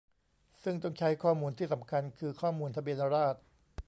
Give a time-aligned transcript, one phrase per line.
[0.63, 3.41] ซึ่งต้องใช้ข้อมูลที่สำคัญคือข้อมูลทะเบียนราษฎร์